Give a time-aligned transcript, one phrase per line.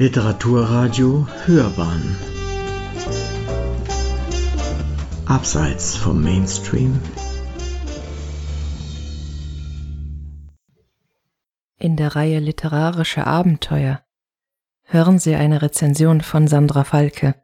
[0.00, 2.16] Literaturradio Hörbahn.
[5.26, 7.00] Abseits vom Mainstream.
[11.80, 14.04] In der Reihe Literarische Abenteuer
[14.84, 17.34] hören Sie eine Rezension von Sandra Falke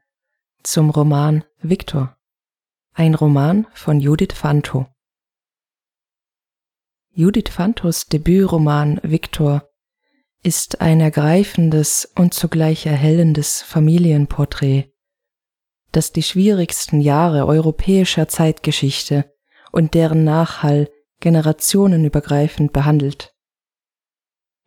[0.62, 2.16] zum Roman Viktor,
[2.92, 4.86] ein Roman von Judith Fanto.
[7.10, 9.73] Judith Fantos Debütroman Viktor
[10.44, 14.92] ist ein ergreifendes und zugleich erhellendes Familienporträt,
[15.90, 19.32] das die schwierigsten Jahre europäischer Zeitgeschichte
[19.72, 23.34] und deren Nachhall generationenübergreifend behandelt.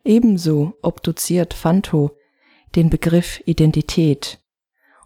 [0.04, 2.16] Ebenso obduziert Fanto
[2.74, 4.40] den Begriff Identität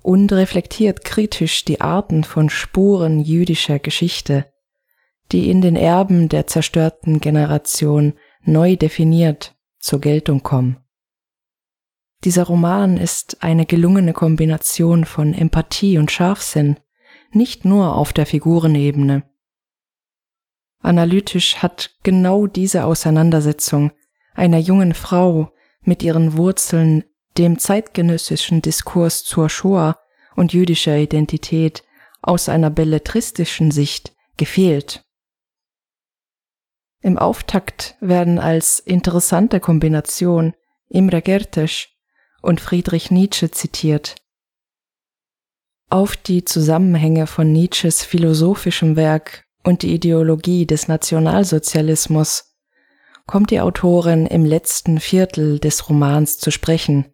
[0.01, 4.51] und reflektiert kritisch die Arten von Spuren jüdischer Geschichte,
[5.33, 8.15] die in den Erben der zerstörten Generation
[8.45, 9.52] neu definiert
[9.83, 10.79] zur Geltung kommen.
[12.25, 16.79] Dieser Roman ist eine gelungene Kombination von Empathie und Scharfsinn,
[17.33, 19.25] nicht nur auf der Figurenebene.
[20.81, 23.93] Analytisch hat genau diese Auseinandersetzung
[24.35, 25.53] einer jungen Frau
[25.83, 27.05] mit ihren Wurzeln
[27.39, 29.99] dem zeitgenössischen Diskurs zur Shoah
[30.37, 31.83] und jüdischer Identität
[32.21, 35.02] aus einer belletristischen Sicht gefehlt.
[37.03, 40.55] Im Auftakt werden als interessante Kombination
[40.89, 41.89] Imre Gertes
[42.41, 44.17] und Friedrich Nietzsche zitiert.
[45.91, 52.55] Auf die Zusammenhänge von Nietzsches philosophischem Werk und die Ideologie des Nationalsozialismus
[53.27, 57.13] kommt die Autorin im letzten Viertel des Romans zu sprechen.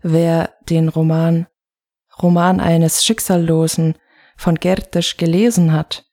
[0.00, 1.46] Wer den Roman
[2.22, 3.98] Roman eines Schicksallosen
[4.38, 6.05] von Gertes gelesen hat,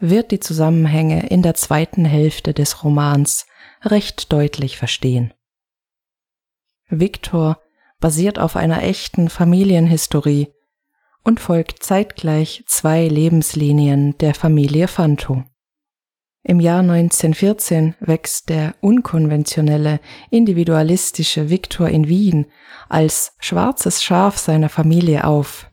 [0.00, 3.46] wird die Zusammenhänge in der zweiten Hälfte des Romans
[3.82, 5.32] recht deutlich verstehen.
[6.88, 7.60] Viktor
[8.00, 10.48] basiert auf einer echten Familienhistorie
[11.22, 15.44] und folgt zeitgleich zwei Lebenslinien der Familie Fanto.
[16.42, 22.46] Im Jahr 1914 wächst der unkonventionelle, individualistische Viktor in Wien
[22.88, 25.70] als schwarzes Schaf seiner Familie auf.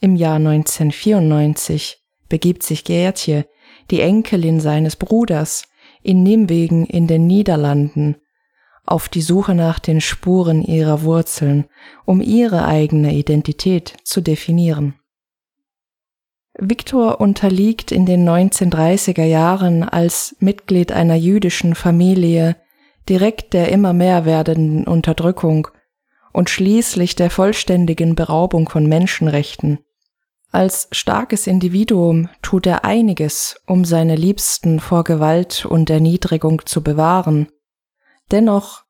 [0.00, 2.03] Im Jahr 1994
[2.34, 3.46] begibt sich Gertje,
[3.92, 5.68] die Enkelin seines Bruders,
[6.02, 8.16] in Nimwegen in den Niederlanden,
[8.84, 11.66] auf die Suche nach den Spuren ihrer Wurzeln,
[12.04, 14.94] um ihre eigene Identität zu definieren.
[16.58, 22.56] Viktor unterliegt in den 1930er Jahren als Mitglied einer jüdischen Familie
[23.08, 25.68] direkt der immer mehr werdenden Unterdrückung
[26.32, 29.78] und schließlich der vollständigen Beraubung von Menschenrechten.
[30.54, 37.48] Als starkes Individuum tut er einiges, um seine Liebsten vor Gewalt und Erniedrigung zu bewahren.
[38.30, 38.84] Dennoch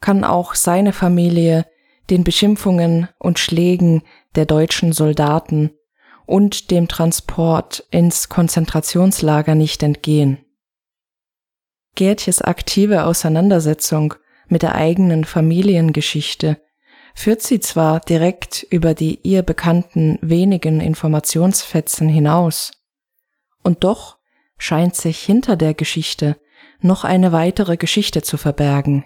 [0.00, 1.66] kann auch seine Familie
[2.10, 4.04] den Beschimpfungen und Schlägen
[4.36, 5.72] der deutschen Soldaten
[6.26, 10.38] und dem Transport ins Konzentrationslager nicht entgehen.
[11.96, 14.14] Gertjes aktive Auseinandersetzung
[14.46, 16.62] mit der eigenen Familiengeschichte
[17.20, 22.72] führt sie zwar direkt über die ihr bekannten wenigen Informationsfetzen hinaus,
[23.62, 24.16] und doch
[24.56, 26.40] scheint sich hinter der Geschichte
[26.80, 29.04] noch eine weitere Geschichte zu verbergen.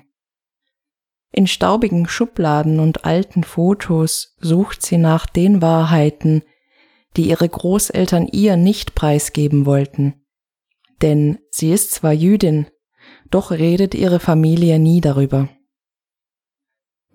[1.33, 6.45] In staubigen Schubladen und alten Fotos sucht sie nach den Wahrheiten,
[7.17, 10.25] die ihre Großeltern ihr nicht preisgeben wollten.
[11.03, 12.69] Denn sie ist zwar Jüdin,
[13.33, 15.49] doch redet ihre Familie nie darüber.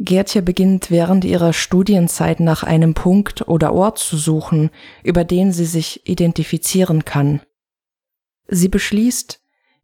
[0.01, 4.69] Gertje beginnt während ihrer Studienzeit nach einem Punkt oder Ort zu suchen,
[5.03, 7.41] über den sie sich identifizieren kann.
[8.47, 9.41] Sie beschließt,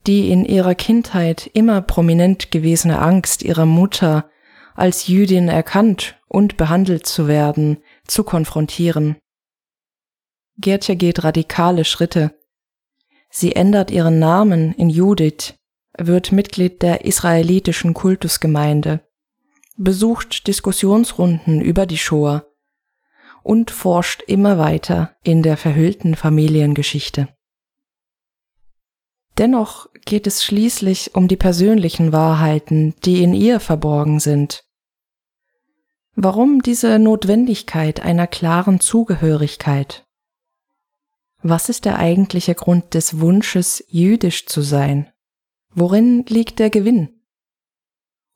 [0.07, 4.29] die in ihrer Kindheit immer prominent gewesene Angst ihrer Mutter,
[4.73, 9.17] als Jüdin erkannt und behandelt zu werden, zu konfrontieren.
[10.57, 12.39] Gertje geht radikale Schritte.
[13.29, 15.55] Sie ändert ihren Namen in Judith,
[15.97, 19.04] wird Mitglied der israelitischen Kultusgemeinde
[19.77, 22.45] besucht Diskussionsrunden über die Shoah
[23.43, 27.27] und forscht immer weiter in der verhüllten Familiengeschichte.
[29.37, 34.63] Dennoch geht es schließlich um die persönlichen Wahrheiten, die in ihr verborgen sind.
[36.15, 40.05] Warum diese Notwendigkeit einer klaren Zugehörigkeit?
[41.41, 45.11] Was ist der eigentliche Grund des Wunsches, jüdisch zu sein?
[45.71, 47.21] Worin liegt der Gewinn?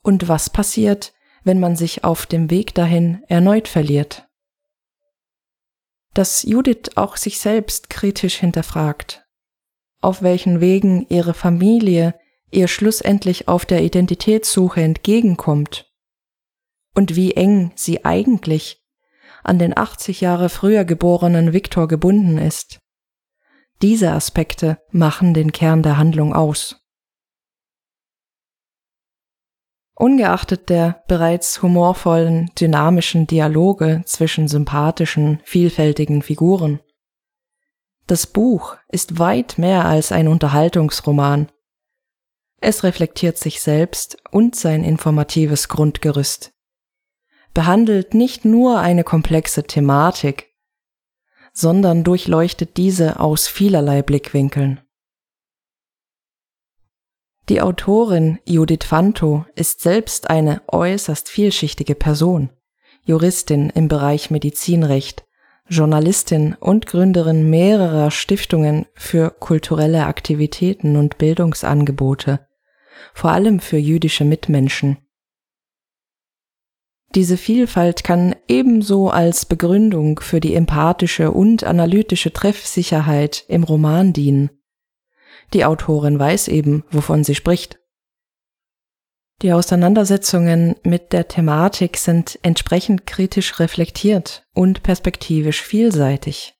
[0.03, 1.13] Und was passiert,
[1.43, 4.27] wenn man sich auf dem Weg dahin erneut verliert.
[6.13, 9.25] Dass Judith auch sich selbst kritisch hinterfragt,
[10.01, 12.15] auf welchen Wegen ihre Familie
[12.51, 15.91] ihr schlussendlich auf der Identitätssuche entgegenkommt
[16.95, 18.83] und wie eng sie eigentlich
[19.43, 22.79] an den 80 Jahre früher geborenen Viktor gebunden ist.
[23.81, 26.81] Diese Aspekte machen den Kern der Handlung aus.
[30.01, 36.79] Ungeachtet der bereits humorvollen, dynamischen Dialoge zwischen sympathischen, vielfältigen Figuren.
[38.07, 41.51] Das Buch ist weit mehr als ein Unterhaltungsroman.
[42.61, 46.53] Es reflektiert sich selbst und sein informatives Grundgerüst,
[47.53, 50.55] behandelt nicht nur eine komplexe Thematik,
[51.51, 54.79] sondern durchleuchtet diese aus vielerlei Blickwinkeln.
[57.49, 62.51] Die Autorin Judith Fanto ist selbst eine äußerst vielschichtige Person,
[63.05, 65.25] Juristin im Bereich Medizinrecht,
[65.67, 72.47] Journalistin und Gründerin mehrerer Stiftungen für kulturelle Aktivitäten und Bildungsangebote,
[73.15, 74.97] vor allem für jüdische Mitmenschen.
[77.15, 84.51] Diese Vielfalt kann ebenso als Begründung für die empathische und analytische Treffsicherheit im Roman dienen.
[85.53, 87.79] Die Autorin weiß eben, wovon sie spricht.
[89.41, 96.55] Die Auseinandersetzungen mit der Thematik sind entsprechend kritisch reflektiert und perspektivisch vielseitig.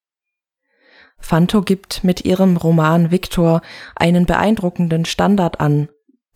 [1.19, 3.62] Fanto gibt mit ihrem Roman Victor
[3.95, 5.89] einen beeindruckenden Standard an,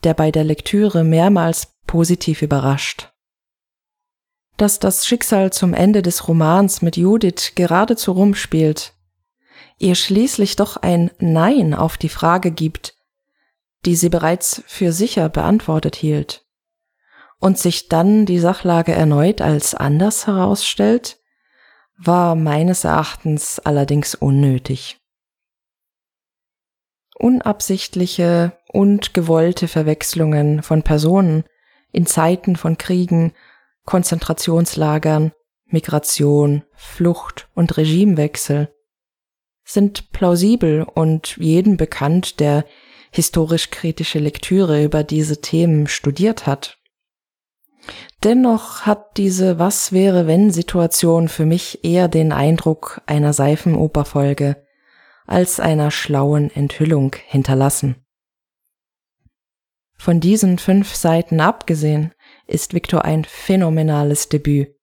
[0.04, 3.14] der bei der Lektüre mehrmals positiv überrascht.
[4.58, 8.94] Dass das Schicksal zum Ende des Romans mit Judith geradezu rumspielt,
[9.84, 12.96] ihr schließlich doch ein Nein auf die Frage gibt,
[13.86, 16.46] die sie bereits für sicher beantwortet hielt,
[17.40, 21.20] und sich dann die Sachlage erneut als anders herausstellt,
[21.98, 25.02] war meines Erachtens allerdings unnötig.
[27.16, 31.44] Unabsichtliche und gewollte Verwechslungen von Personen
[31.92, 33.34] in Zeiten von Kriegen,
[33.84, 35.34] Konzentrationslagern,
[35.66, 38.73] Migration, Flucht und Regimewechsel
[39.64, 42.66] sind plausibel und jedem bekannt, der
[43.12, 46.78] historisch-kritische Lektüre über diese Themen studiert hat.
[48.24, 54.64] Dennoch hat diese Was wäre wenn Situation für mich eher den Eindruck einer Seifenoperfolge
[55.26, 57.96] als einer schlauen Enthüllung hinterlassen.
[59.98, 62.14] Von diesen fünf Seiten abgesehen
[62.48, 64.76] ist Victor ein phänomenales Debüt.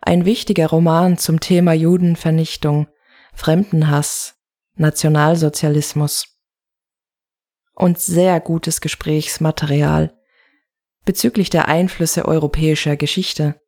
[0.00, 2.86] Ein wichtiger Roman zum Thema Judenvernichtung,
[3.34, 4.36] Fremdenhass,
[4.76, 6.26] Nationalsozialismus
[7.74, 10.16] und sehr gutes Gesprächsmaterial
[11.04, 13.60] bezüglich der Einflüsse europäischer Geschichte,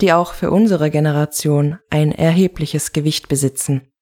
[0.00, 3.92] die auch für unsere Generation ein erhebliches Gewicht besitzen.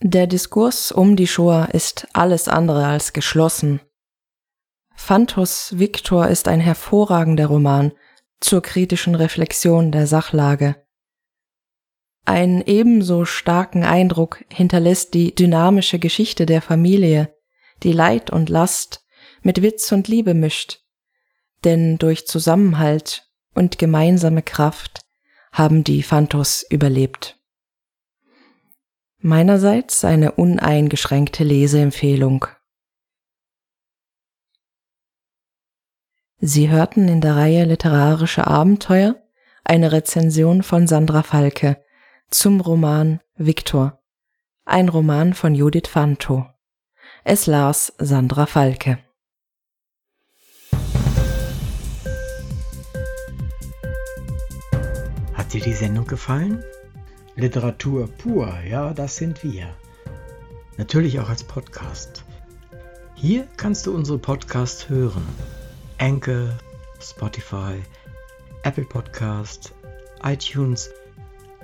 [0.00, 3.80] Der Diskurs um die Shoah ist alles andere als geschlossen.
[4.94, 7.92] Phantos Victor ist ein hervorragender Roman
[8.40, 10.85] zur kritischen Reflexion der Sachlage.
[12.26, 17.32] Einen ebenso starken Eindruck hinterlässt die dynamische Geschichte der Familie,
[17.84, 19.06] die Leid und Last
[19.42, 20.80] mit Witz und Liebe mischt.
[21.62, 25.02] Denn durch Zusammenhalt und gemeinsame Kraft
[25.52, 27.38] haben die Phantos überlebt.
[29.18, 32.46] Meinerseits eine uneingeschränkte Leseempfehlung.
[36.38, 39.14] Sie hörten in der Reihe Literarische Abenteuer
[39.62, 41.85] eine Rezension von Sandra Falke
[42.36, 43.98] zum Roman Viktor,
[44.66, 46.44] ein Roman von Judith Fanto.
[47.24, 48.98] Es las Sandra Falke.
[55.32, 56.62] Hat dir die Sendung gefallen?
[57.36, 59.74] Literatur pur, ja, das sind wir.
[60.76, 62.22] Natürlich auch als Podcast.
[63.14, 65.26] Hier kannst du unsere Podcasts hören.
[65.96, 66.50] Anchor,
[67.00, 67.82] Spotify,
[68.62, 69.72] Apple Podcast,
[70.22, 70.90] iTunes,